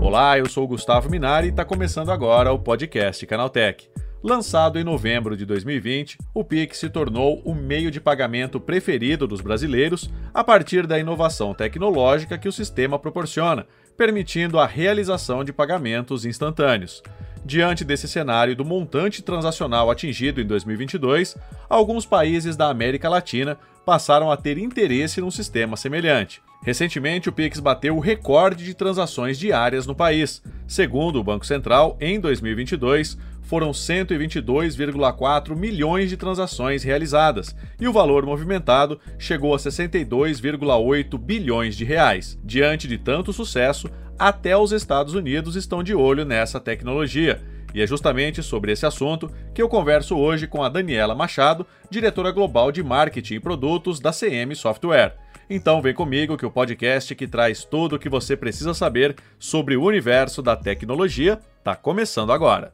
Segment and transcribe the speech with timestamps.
[0.00, 3.86] Olá, eu sou Gustavo Minari e está começando agora o podcast Canaltech.
[4.22, 9.42] Lançado em novembro de 2020, o Pix se tornou o meio de pagamento preferido dos
[9.42, 16.24] brasileiros a partir da inovação tecnológica que o sistema proporciona, permitindo a realização de pagamentos
[16.24, 17.02] instantâneos.
[17.44, 21.36] Diante desse cenário do montante transacional atingido em 2022,
[21.68, 26.42] alguns países da América Latina passaram a ter interesse num sistema semelhante.
[26.64, 30.42] Recentemente, o Pix bateu o recorde de transações diárias no país.
[30.66, 38.24] Segundo o Banco Central, em 2022, foram 122,4 milhões de transações realizadas e o valor
[38.24, 42.38] movimentado chegou a 62,8 bilhões de reais.
[42.42, 47.42] Diante de tanto sucesso, até os Estados Unidos estão de olho nessa tecnologia.
[47.74, 52.30] E é justamente sobre esse assunto que eu converso hoje com a Daniela Machado, diretora
[52.30, 55.16] global de marketing e produtos da CM Software.
[55.50, 59.76] Então vem comigo que o podcast que traz tudo o que você precisa saber sobre
[59.76, 62.72] o universo da tecnologia está começando agora.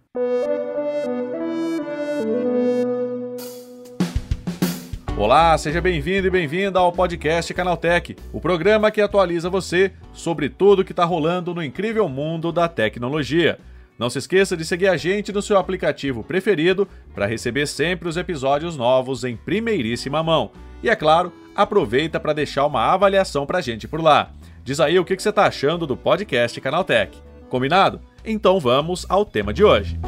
[5.16, 10.84] Olá, seja bem-vindo e bem-vinda ao podcast Canaltech, o programa que atualiza você sobre tudo
[10.84, 13.58] que está rolando no incrível mundo da tecnologia.
[14.00, 18.16] Não se esqueça de seguir a gente no seu aplicativo preferido para receber sempre os
[18.16, 20.52] episódios novos em primeiríssima mão.
[20.82, 24.30] E é claro, aproveita para deixar uma avaliação para a gente por lá.
[24.64, 27.18] Diz aí o que você está achando do podcast Canaltech.
[27.50, 28.00] Combinado?
[28.24, 30.00] Então vamos ao tema de hoje.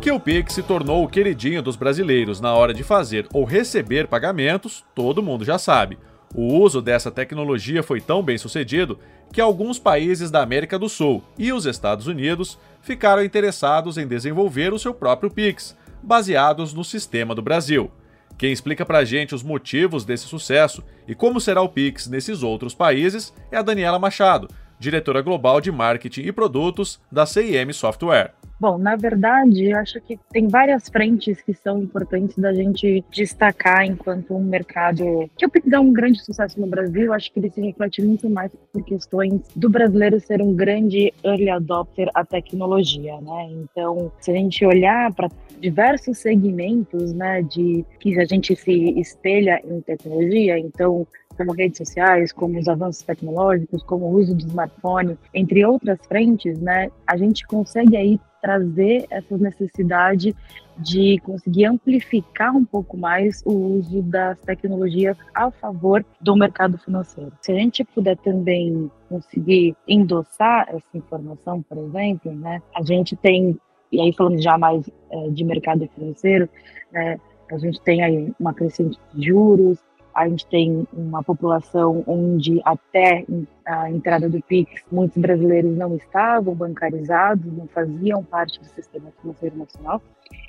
[0.00, 4.06] Que o Pix se tornou o queridinho dos brasileiros na hora de fazer ou receber
[4.06, 5.98] pagamentos, todo mundo já sabe.
[6.34, 8.98] O uso dessa tecnologia foi tão bem sucedido
[9.32, 14.72] que alguns países da América do Sul e os Estados Unidos ficaram interessados em desenvolver
[14.72, 17.88] o seu próprio Pix, baseados no sistema do Brasil.
[18.36, 22.74] Quem explica pra gente os motivos desse sucesso e como será o Pix nesses outros
[22.74, 28.34] países é a Daniela Machado, diretora global de marketing e produtos da CIM Software.
[28.64, 33.84] Bom, na verdade, eu acho que tem várias frentes que são importantes da gente destacar
[33.84, 37.12] enquanto um mercado que Pix é um grande sucesso no Brasil.
[37.12, 41.50] Acho que ele se reflete muito mais por questões do brasileiro ser um grande early
[41.50, 43.50] adopter à tecnologia, né?
[43.50, 45.28] Então, se a gente olhar para
[45.60, 52.32] diversos segmentos, né, de que a gente se espelha em tecnologia, então como redes sociais,
[52.32, 57.46] como os avanços tecnológicos, como o uso do smartphone, entre outras frentes, né, a gente
[57.46, 60.36] consegue aí trazer essa necessidade
[60.76, 67.32] de conseguir amplificar um pouco mais o uso das tecnologias a favor do mercado financeiro.
[67.40, 73.58] Se a gente puder também conseguir endossar essa informação, por exemplo, né, a gente tem,
[73.90, 76.46] e aí falando já mais é, de mercado financeiro,
[76.92, 77.18] né,
[77.50, 79.78] a gente tem aí uma crescente de juros,
[80.14, 83.24] a gente tem uma população onde até
[83.66, 89.56] a entrada do Pix, muitos brasileiros não estavam bancarizados, não faziam parte do sistema financeiro
[89.58, 90.00] nacional.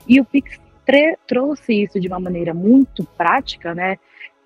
[0.07, 0.59] E o Pix
[1.25, 3.97] trouxe isso de uma maneira muito prática, né?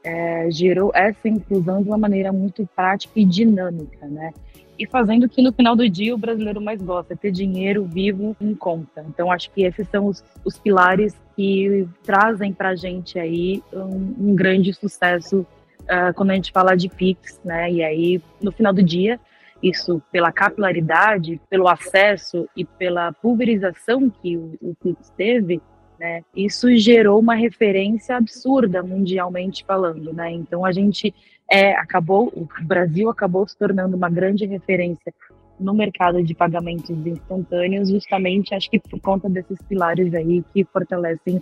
[0.02, 4.31] É, gerou essa inclusão de uma maneira muito prática e dinâmica, né?
[4.79, 8.35] E fazendo o que no final do dia o brasileiro mais gosta, ter dinheiro vivo
[8.40, 9.06] em conta.
[9.09, 14.31] Então acho que esses são os, os pilares que trazem para a gente aí um,
[14.31, 15.45] um grande sucesso
[15.81, 17.69] uh, quando a gente fala de Pix, né?
[17.69, 19.19] E aí no final do dia
[19.62, 25.61] isso pela capilaridade, pelo acesso e pela pulverização que o, o Pix teve,
[26.00, 26.22] né?
[26.34, 30.31] Isso gerou uma referência absurda mundialmente falando, né?
[30.31, 31.13] Então a gente
[31.51, 35.13] é, acabou, o Brasil acabou se tornando uma grande referência
[35.59, 41.41] no mercado de pagamentos instantâneos, justamente acho que por conta desses pilares aí que fortalecem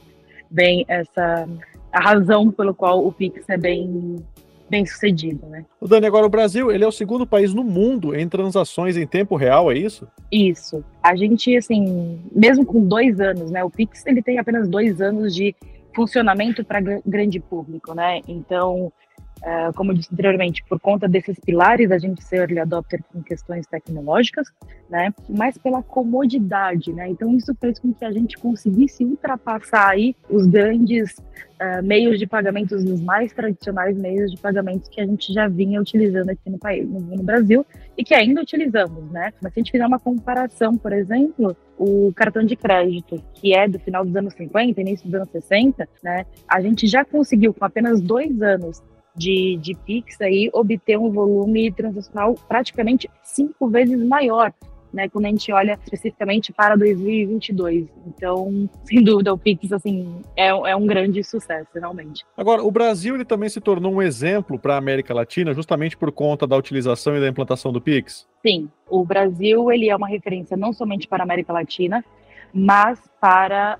[0.49, 1.47] bem essa
[1.91, 4.15] a razão pelo qual o Pix é bem
[4.69, 5.65] bem sucedido, né?
[5.79, 9.07] O Dani, agora o Brasil, ele é o segundo país no mundo em transações em
[9.07, 10.05] tempo real, é isso?
[10.29, 10.83] Isso.
[11.01, 13.63] A gente, assim, mesmo com dois anos, né?
[13.63, 15.55] O Pix, ele tem apenas dois anos de
[15.95, 18.19] funcionamento para grande público, né?
[18.27, 18.91] Então,
[19.37, 23.21] Uh, como eu disse anteriormente, por conta desses pilares, a gente ser early adopter com
[23.21, 24.47] questões tecnológicas,
[24.89, 25.13] né?
[25.29, 27.07] Mas pela comodidade, né?
[27.09, 31.17] Então isso fez com que a gente conseguisse ultrapassar aí os grandes
[31.61, 35.79] uh, meios de pagamentos, os mais tradicionais meios de pagamentos que a gente já vinha
[35.79, 39.33] utilizando aqui no país, no Brasil, e que ainda utilizamos, né?
[39.41, 43.67] Mas se a gente fizer uma comparação, por exemplo, o cartão de crédito, que é
[43.67, 46.25] do final dos anos 50, início dos anos 60, né?
[46.47, 48.81] A gente já conseguiu, com apenas dois anos,
[49.17, 54.53] de, de Pix aí obter um volume transacional praticamente cinco vezes maior
[54.93, 57.87] né, quando a gente olha especificamente para 2022.
[58.07, 62.25] Então, sem dúvida, o Pix assim é, é um grande sucesso, realmente.
[62.35, 66.11] Agora, o Brasil ele também se tornou um exemplo para a América Latina, justamente por
[66.11, 68.27] conta da utilização e da implantação do Pix.
[68.41, 72.03] Sim, o Brasil ele é uma referência não somente para a América Latina,
[72.53, 73.77] mas para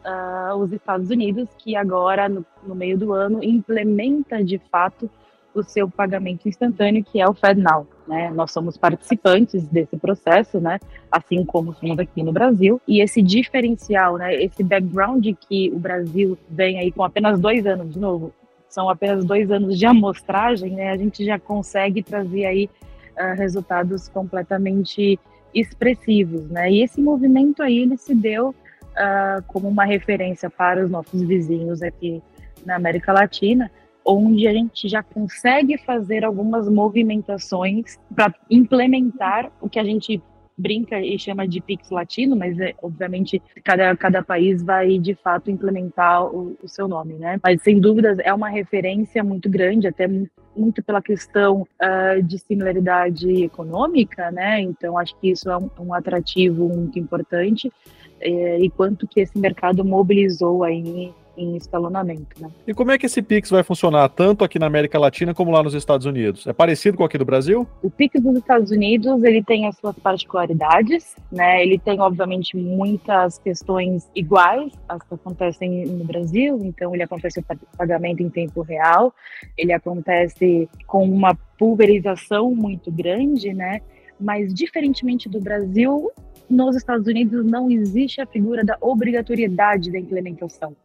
[0.54, 5.10] uh, os Estados Unidos, que agora, no, no meio do ano, implementa de fato
[5.59, 7.88] o seu pagamento instantâneo, que é o FedNow.
[8.07, 8.30] Né?
[8.33, 10.80] Nós somos participantes desse processo, né?
[11.12, 12.81] assim como somos aqui no Brasil.
[12.88, 14.36] E esse diferencial, né?
[14.36, 18.33] esse background que o Brasil vem aí com apenas dois anos, de novo,
[18.69, 20.92] são apenas dois anos de amostragem, né?
[20.92, 22.69] a gente já consegue trazer aí
[23.18, 25.19] uh, resultados completamente
[25.54, 26.50] expressivos.
[26.50, 26.71] Né?
[26.71, 31.81] E esse movimento aí ele se deu uh, como uma referência para os nossos vizinhos
[31.81, 32.21] aqui
[32.65, 33.71] na América Latina,
[34.07, 40.24] onde a gente já consegue fazer algumas movimentações para implementar o que a gente
[40.57, 45.51] brinca e chama de Pix Latino, mas é, obviamente cada, cada país vai de fato
[45.51, 47.39] implementar o, o, seu nome, né?
[47.44, 50.07] Mas sem dúvidas é uma referência muito grande, até
[50.56, 54.62] muito pela questão uh, de similaridade econômica, né?
[54.62, 57.71] Então acho que isso é um, um atrativo muito importante
[58.19, 62.42] é, e quanto que esse mercado mobilizou aí em escalonamento.
[62.42, 62.50] Né?
[62.66, 65.62] E como é que esse Pix vai funcionar tanto aqui na América Latina como lá
[65.62, 66.48] nos Estados Unidos?
[66.48, 67.68] É parecido com aqui do Brasil?
[67.84, 71.62] O Pix dos Estados Unidos ele tem as suas particularidades, né?
[71.62, 76.60] Ele tem obviamente muitas questões iguais às que acontecem no Brasil.
[76.63, 77.45] Então ele acontece o
[77.78, 79.13] pagamento em tempo real,
[79.57, 83.81] ele acontece com uma pulverização muito grande, né?
[84.19, 86.12] Mas diferentemente do Brasil,
[86.50, 90.75] nos Estados Unidos não existe a figura da obrigatoriedade da implementação.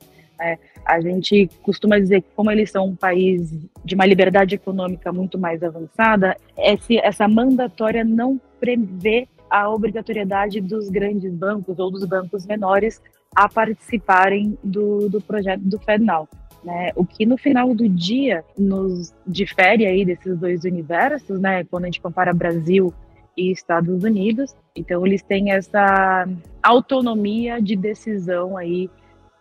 [0.43, 3.53] É, a gente costuma dizer que, como eles são um país
[3.85, 10.89] de uma liberdade econômica muito mais avançada, esse, essa mandatória não prevê a obrigatoriedade dos
[10.89, 13.01] grandes bancos ou dos bancos menores
[13.37, 16.29] a participarem do, do projeto do FedNow.
[16.65, 16.91] Né?
[16.97, 21.65] O que no final do dia nos difere aí desses dois universos, né?
[21.65, 22.95] Quando a gente compara Brasil
[23.37, 26.29] e Estados Unidos, então eles têm essa
[26.63, 28.89] autonomia de decisão aí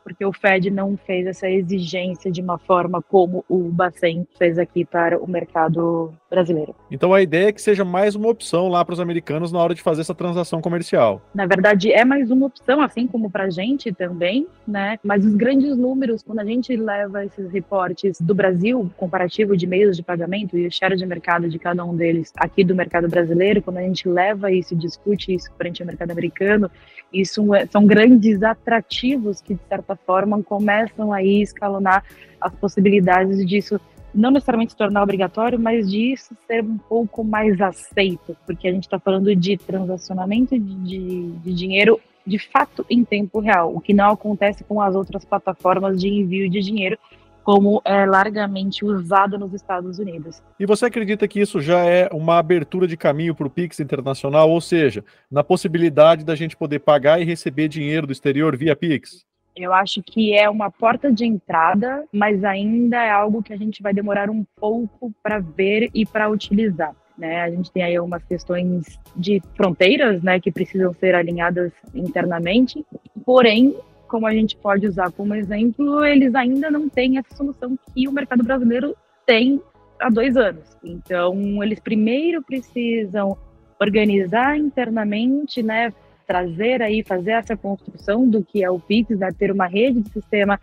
[0.04, 4.86] porque o Fed não fez essa exigência de uma forma como o Bacen fez aqui
[4.86, 6.76] para o mercado brasileiro.
[6.90, 9.76] Então a ideia é que seja mais uma opção lá para os americanos na hora
[9.76, 11.22] de fazer essa transação comercial.
[11.34, 14.98] Na verdade, é mais uma opção, assim como para a gente também, né?
[15.04, 19.98] Mas os grandes números, quando a gente leva esses reportes do Brasil, comparativo de meios
[19.98, 23.62] de pagamento e o share de mercado de cada um deles aqui do mercado brasileiro,
[23.62, 26.70] quando a gente leva isso e discute isso frente ao mercado americano,
[27.14, 32.04] isso é, são grandes atrativos que, de certa forma, começam a escalonar
[32.40, 33.80] as possibilidades disso
[34.14, 38.84] não necessariamente se tornar obrigatório, mas disso ser um pouco mais aceito, porque a gente
[38.84, 43.94] está falando de transacionamento de, de, de, dinheiro de fato em tempo real, o que
[43.94, 46.98] não acontece com as outras plataformas de envio de dinheiro,
[47.44, 50.44] como é largamente usado nos Estados Unidos.
[50.60, 54.52] E você acredita que isso já é uma abertura de caminho para o Pix internacional,
[54.52, 59.26] ou seja, na possibilidade da gente poder pagar e receber dinheiro do exterior via Pix?
[59.56, 63.84] Eu acho que é uma porta de entrada, mas ainda é algo que a gente
[63.84, 66.96] vai demorar um pouco para ver e para utilizar.
[67.18, 67.42] Né?
[67.42, 72.86] A gente tem aí algumas questões de fronteiras, né, que precisam ser alinhadas internamente.
[73.26, 73.76] Porém,
[74.08, 78.12] como a gente pode usar como exemplo, eles ainda não têm essa solução que o
[78.12, 78.96] mercado brasileiro
[79.26, 79.62] tem
[80.00, 80.78] há dois anos.
[80.84, 83.38] Então, eles primeiro precisam
[83.80, 85.94] organizar internamente, né,
[86.32, 90.10] trazer aí, fazer essa construção do que é o Pix, né, ter uma rede de
[90.10, 90.58] sistema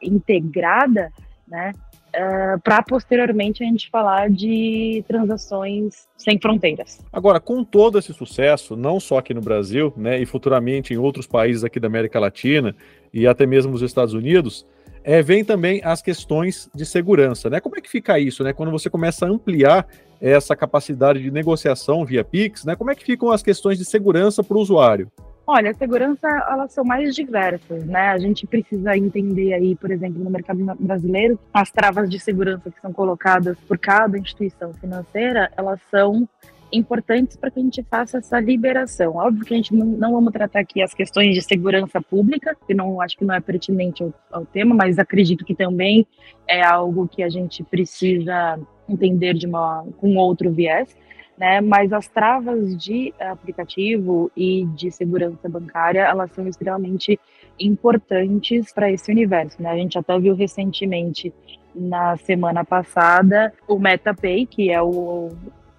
[0.00, 1.12] integrada,
[1.48, 1.72] né,
[2.14, 7.04] uh, para posteriormente a gente falar de transações sem fronteiras.
[7.12, 11.26] Agora, com todo esse sucesso, não só aqui no Brasil, né, e futuramente em outros
[11.26, 12.76] países aqui da América Latina
[13.12, 14.64] e até mesmo nos Estados Unidos,
[15.02, 17.60] é, vem também as questões de segurança, né?
[17.60, 18.52] Como é que fica isso, né?
[18.52, 19.86] Quando você começa a ampliar
[20.20, 22.74] essa capacidade de negociação via Pix, né?
[22.76, 25.10] Como é que ficam as questões de segurança para o usuário?
[25.50, 28.08] Olha, a segurança, elas são mais diversas, né?
[28.08, 32.78] A gente precisa entender aí, por exemplo, no mercado brasileiro, as travas de segurança que
[32.82, 36.28] são colocadas por cada instituição financeira, elas são
[36.72, 39.16] importantes para que a gente faça essa liberação.
[39.16, 42.74] Óbvio que a gente não, não, vamos tratar aqui as questões de segurança pública, que
[42.74, 46.06] não acho que não é pertinente ao, ao tema, mas acredito que também
[46.46, 48.58] é algo que a gente precisa
[48.88, 50.96] entender de uma com outro viés
[51.38, 51.60] né?
[51.60, 57.18] Mas as travas de aplicativo e de segurança bancária, elas são extremamente
[57.58, 59.70] importantes para esse universo, né?
[59.70, 61.32] A gente até viu recentemente
[61.74, 65.30] na semana passada o MetaPay, que é o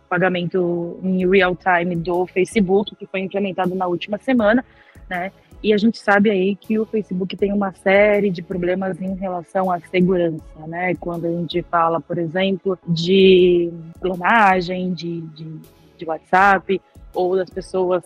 [0.09, 4.65] pagamento em real time do Facebook, que foi implementado na última semana,
[5.09, 5.31] né?
[5.61, 9.69] E a gente sabe aí que o Facebook tem uma série de problemas em relação
[9.69, 10.95] à segurança, né?
[10.95, 15.59] Quando a gente fala, por exemplo, de clonagem, de, de,
[15.97, 16.81] de WhatsApp,
[17.13, 18.03] ou das pessoas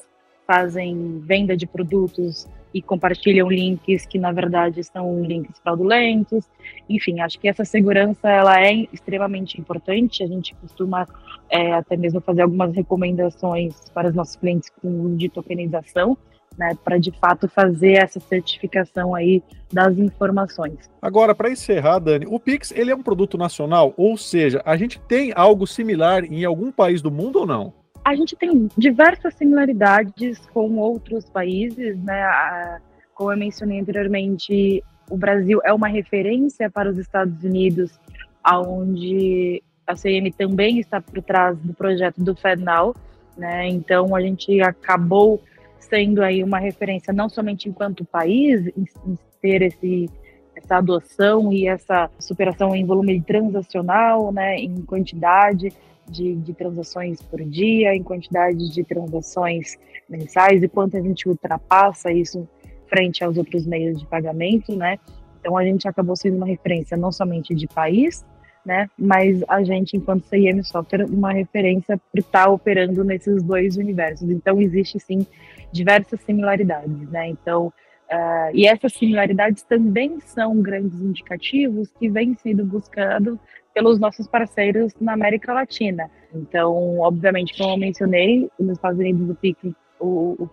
[0.48, 6.50] fazem venda de produtos e compartilham links que na verdade são links fraudulentos.
[6.90, 10.24] Enfim, acho que essa segurança ela é extremamente importante.
[10.24, 11.08] A gente costuma
[11.50, 16.18] é, até mesmo fazer algumas recomendações para os nossos clientes com de tokenização
[16.58, 20.90] né, para de fato fazer essa certificação aí das informações.
[21.02, 25.00] Agora, para encerrar, Dani, o Pix ele é um produto nacional, ou seja, a gente
[25.02, 27.74] tem algo similar em algum país do mundo ou não?
[28.06, 32.80] A gente tem diversas similaridades com outros países, né?
[33.16, 37.98] Como eu mencionei anteriormente, o Brasil é uma referência para os Estados Unidos,
[38.44, 42.96] aonde a CM também está por trás do projeto do FedNow,
[43.38, 43.68] né?
[43.68, 45.42] Então a gente acabou
[45.80, 50.10] sendo aí uma referência não somente enquanto país, em, em ter esse,
[50.56, 55.74] essa adoção e essa superação em volume transacional, né, em quantidade
[56.08, 59.78] de, de transações por dia, em quantidade de transações
[60.10, 62.48] mensais e quanto a gente ultrapassa isso
[62.88, 65.00] frente aos outros meios de pagamento, né?
[65.40, 68.24] Então a gente acabou sendo uma referência não somente de país,
[68.66, 68.90] né?
[68.98, 74.30] Mas a gente, enquanto CIM Software, uma referência por estar operando nesses dois universos.
[74.30, 75.26] Então existe sim
[75.72, 77.28] diversas similaridades, né?
[77.28, 83.38] Então, uh, e essas similaridades também são grandes indicativos que vêm sendo buscados
[83.74, 86.10] pelos nossos parceiros na América Latina.
[86.34, 90.50] Então, obviamente, como eu mencionei, nos Estados Unidos o PIC, o, o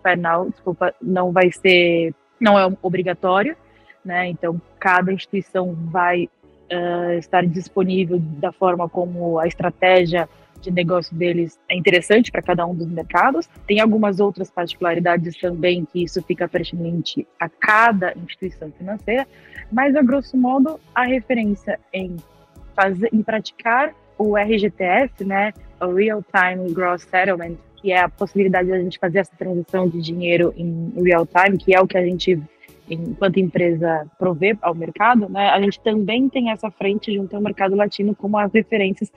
[0.49, 3.55] desculpa, não vai ser, não é obrigatório,
[4.03, 4.27] né?
[4.27, 6.27] Então, cada instituição vai
[6.71, 10.27] uh, estar disponível da forma como a estratégia
[10.61, 13.49] de negócio deles é interessante para cada um dos mercados.
[13.67, 19.27] Tem algumas outras particularidades também que isso fica pertinente a cada instituição financeira,
[19.71, 22.15] mas a grosso modo a referência em
[22.75, 28.67] fazer, em praticar o RGTS, né, o Real Time Gross Settlement, que é a possibilidade
[28.67, 31.97] de a gente fazer essa transição de dinheiro em real time, que é o que
[31.97, 32.39] a gente
[32.89, 37.75] enquanto empresa provê ao mercado, né, a gente também tem essa frente junto ao mercado
[37.75, 39.11] latino como as referências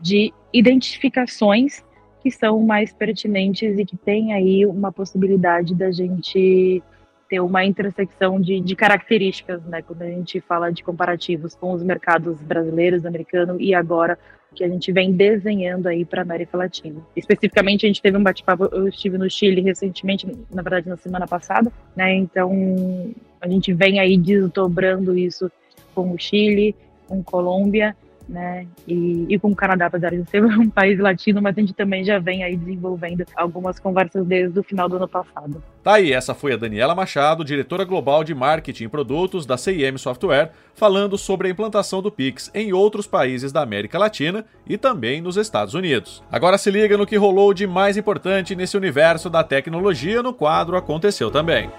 [0.00, 1.84] de identificações
[2.22, 6.82] que são mais pertinentes e que tem aí uma possibilidade da gente
[7.30, 11.80] ter uma intersecção de, de características, né, quando a gente fala de comparativos com os
[11.80, 14.18] mercados brasileiros, americano e agora
[14.52, 17.00] que a gente vem desenhando aí para a América Latina.
[17.14, 21.24] Especificamente, a gente teve um bate-papo, eu estive no Chile recentemente, na verdade na semana
[21.28, 22.12] passada, né?
[22.16, 25.48] Então, a gente vem aí desdobrando isso
[25.94, 26.74] com o Chile,
[27.06, 27.94] com Colômbia
[28.30, 28.66] né?
[28.86, 32.04] E, e com o Canadá, apesar de ser um país latino, mas a gente também
[32.04, 35.62] já vem aí desenvolvendo algumas conversas desde o final do ano passado.
[35.82, 39.98] Tá aí, essa foi a Daniela Machado, diretora global de marketing e produtos da CIM
[39.98, 45.20] Software, falando sobre a implantação do Pix em outros países da América Latina e também
[45.20, 46.22] nos Estados Unidos.
[46.30, 50.76] Agora se liga no que rolou de mais importante nesse universo da tecnologia no quadro
[50.76, 51.70] Aconteceu Também.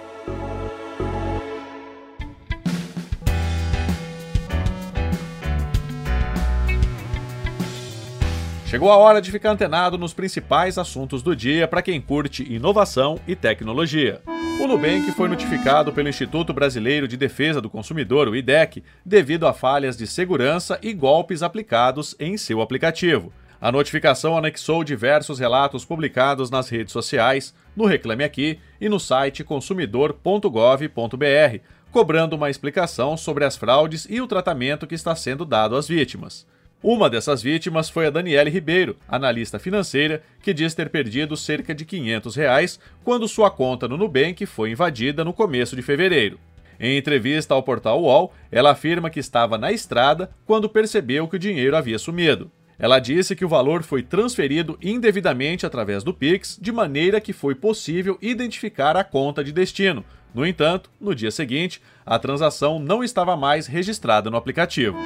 [8.72, 13.20] Chegou a hora de ficar antenado nos principais assuntos do dia para quem curte inovação
[13.28, 14.22] e tecnologia.
[14.62, 19.52] O Nubank foi notificado pelo Instituto Brasileiro de Defesa do Consumidor, o IDEC, devido a
[19.52, 23.34] falhas de segurança e golpes aplicados em seu aplicativo.
[23.60, 29.44] A notificação anexou diversos relatos publicados nas redes sociais, no Reclame Aqui e no site
[29.44, 31.60] consumidor.gov.br,
[31.92, 36.50] cobrando uma explicação sobre as fraudes e o tratamento que está sendo dado às vítimas.
[36.84, 41.86] Uma dessas vítimas foi a Daniele Ribeiro, analista financeira, que diz ter perdido cerca de
[41.86, 46.40] 500 reais quando sua conta no Nubank foi invadida no começo de fevereiro.
[46.80, 51.40] Em entrevista ao portal UOL, ela afirma que estava na estrada quando percebeu que o
[51.40, 52.50] dinheiro havia sumido.
[52.80, 57.54] Ela disse que o valor foi transferido indevidamente através do Pix, de maneira que foi
[57.54, 60.04] possível identificar a conta de destino.
[60.34, 64.98] No entanto, no dia seguinte, a transação não estava mais registrada no aplicativo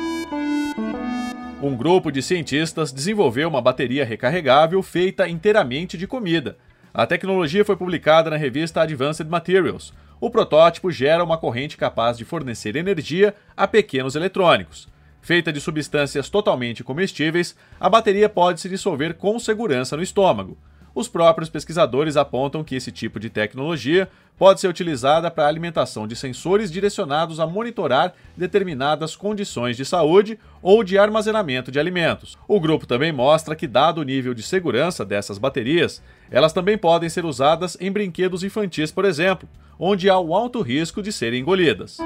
[1.62, 6.58] um grupo de cientistas desenvolveu uma bateria recarregável feita inteiramente de comida.
[6.94, 9.94] A tecnologia foi publicada na revista Advanced Materials.
[10.20, 14.88] O protótipo gera uma corrente capaz de fornecer energia a pequenos eletrônicos.
[15.22, 20.58] Feita de substâncias totalmente comestíveis, a bateria pode se dissolver com segurança no estômago.
[20.96, 26.08] Os próprios pesquisadores apontam que esse tipo de tecnologia pode ser utilizada para a alimentação
[26.08, 32.38] de sensores direcionados a monitorar determinadas condições de saúde ou de armazenamento de alimentos.
[32.48, 37.10] O grupo também mostra que, dado o nível de segurança dessas baterias, elas também podem
[37.10, 41.98] ser usadas em brinquedos infantis, por exemplo, onde há o alto risco de serem engolidas.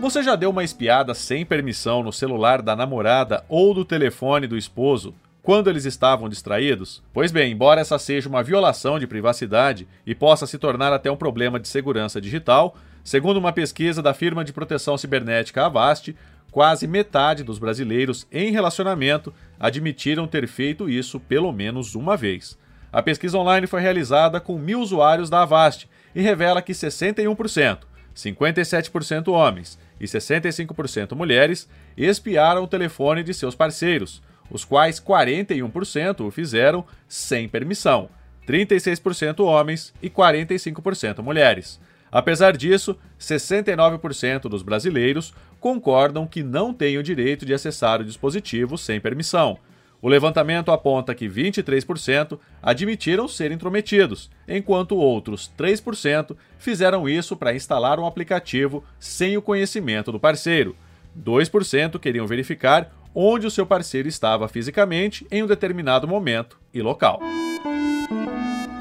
[0.00, 4.56] Você já deu uma espiada sem permissão no celular da namorada ou do telefone do
[4.56, 5.14] esposo
[5.46, 7.00] quando eles estavam distraídos?
[7.12, 11.16] Pois bem, embora essa seja uma violação de privacidade e possa se tornar até um
[11.16, 16.16] problema de segurança digital, segundo uma pesquisa da firma de proteção cibernética Avast,
[16.50, 22.58] quase metade dos brasileiros em relacionamento admitiram ter feito isso pelo menos uma vez.
[22.92, 27.82] A pesquisa online foi realizada com mil usuários da Avast e revela que 61%,
[28.16, 36.30] 57% homens e 65% mulheres espiaram o telefone de seus parceiros, os quais 41% o
[36.30, 38.08] fizeram sem permissão,
[38.46, 41.80] 36% homens e 45% mulheres.
[42.10, 48.78] Apesar disso, 69% dos brasileiros concordam que não têm o direito de acessar o dispositivo
[48.78, 49.58] sem permissão.
[50.00, 57.98] O levantamento aponta que 23% admitiram ser intrometidos, enquanto outros 3% fizeram isso para instalar
[57.98, 60.76] um aplicativo sem o conhecimento do parceiro.
[61.18, 67.18] 2% queriam verificar onde o seu parceiro estava fisicamente em um determinado momento e local.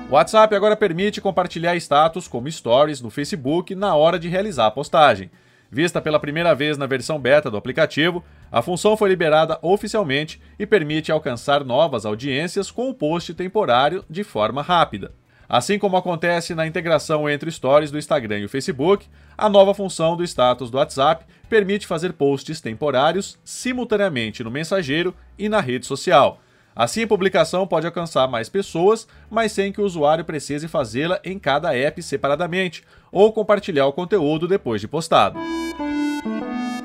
[0.09, 4.71] O WhatsApp agora permite compartilhar status como stories no Facebook na hora de realizar a
[4.71, 5.31] postagem.
[5.71, 10.65] Vista pela primeira vez na versão beta do aplicativo, a função foi liberada oficialmente e
[10.65, 15.13] permite alcançar novas audiências com o post temporário de forma rápida.
[15.47, 20.17] Assim como acontece na integração entre stories do Instagram e o Facebook, a nova função
[20.17, 26.39] do status do WhatsApp permite fazer posts temporários simultaneamente no mensageiro e na rede social.
[26.75, 31.39] Assim, a publicação pode alcançar mais pessoas, mas sem que o usuário precise fazê-la em
[31.39, 35.39] cada app separadamente ou compartilhar o conteúdo depois de postado.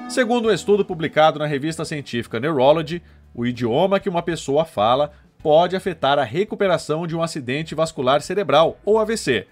[0.08, 3.02] Segundo um estudo publicado na revista científica Neurology,
[3.34, 8.78] o idioma que uma pessoa fala pode afetar a recuperação de um acidente vascular cerebral,
[8.84, 9.46] ou AVC.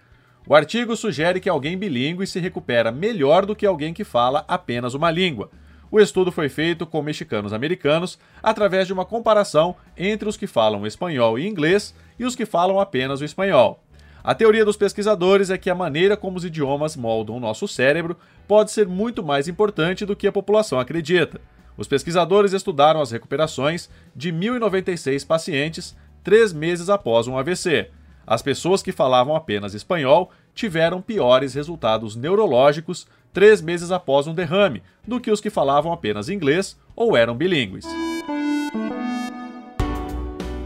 [0.46, 4.94] O artigo sugere que alguém bilíngue se recupera melhor do que alguém que fala apenas
[4.94, 5.50] uma língua.
[5.90, 10.86] O estudo foi feito com mexicanos americanos através de uma comparação entre os que falam
[10.86, 13.82] espanhol e inglês e os que falam apenas o espanhol.
[14.22, 18.16] A teoria dos pesquisadores é que a maneira como os idiomas moldam o nosso cérebro
[18.46, 21.40] pode ser muito mais importante do que a população acredita.
[21.78, 27.88] Os pesquisadores estudaram as recuperações de 1.096 pacientes três meses após um AVC.
[28.26, 34.82] As pessoas que falavam apenas espanhol tiveram piores resultados neurológicos três meses após um derrame
[35.06, 37.86] do que os que falavam apenas inglês ou eram bilíngues.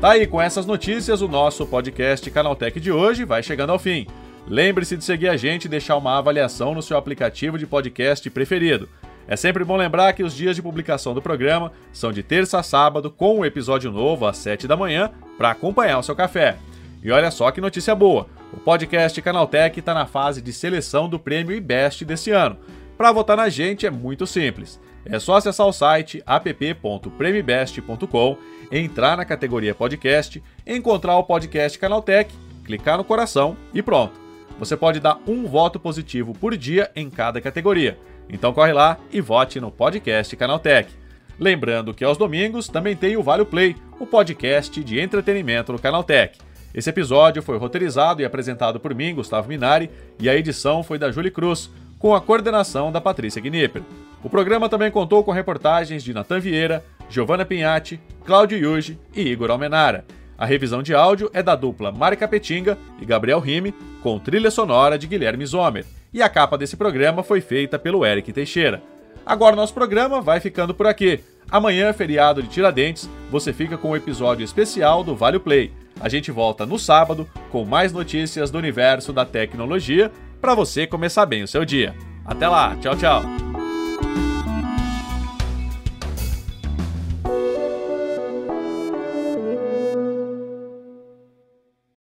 [0.01, 4.07] Tá aí, com essas notícias, o nosso podcast Canaltech de hoje vai chegando ao fim.
[4.49, 8.89] Lembre-se de seguir a gente e deixar uma avaliação no seu aplicativo de podcast preferido.
[9.27, 12.63] É sempre bom lembrar que os dias de publicação do programa são de terça a
[12.63, 16.57] sábado, com um episódio novo às 7 da manhã, para acompanhar o seu café.
[17.03, 21.19] E olha só que notícia boa: o podcast Canaltech está na fase de seleção do
[21.19, 22.59] prêmio IBEST desse ano.
[22.97, 24.81] Para votar na gente é muito simples.
[25.05, 28.37] É só acessar o site app.premibest.com,
[28.71, 32.33] entrar na categoria podcast, encontrar o podcast Canaltech,
[32.65, 34.23] clicar no coração e pronto.
[34.59, 37.99] Você pode dar um voto positivo por dia em cada categoria.
[38.33, 40.91] Então corre lá e vote no podcast Canaltech.
[41.39, 46.39] Lembrando que aos domingos também tem o Vale Play, o podcast de entretenimento no Canaltech.
[46.75, 51.13] Esse episódio foi roteirizado e apresentado por mim, Gustavo Minari, e a edição foi da
[51.13, 53.83] Julie Cruz, com a coordenação da Patrícia Gnipper.
[54.25, 59.51] O programa também contou com reportagens de Natan Vieira, Giovanna Pinhatti, Cláudio Yuji e Igor
[59.51, 60.07] Almenara.
[60.39, 64.99] A revisão de áudio é da dupla Mari Capetinga e Gabriel Rime, com trilha sonora
[64.99, 68.83] de Guilherme Zomer e a capa desse programa foi feita pelo Eric Teixeira.
[69.25, 71.21] Agora nosso programa vai ficando por aqui.
[71.51, 75.73] Amanhã, feriado de Tiradentes, você fica com o um episódio especial do Vale Play.
[76.01, 81.27] A gente volta no sábado com mais notícias do universo da tecnologia para você começar
[81.27, 81.95] bem o seu dia.
[82.25, 83.52] Até lá, tchau, tchau.